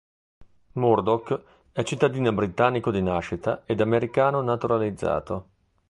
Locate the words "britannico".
2.33-2.89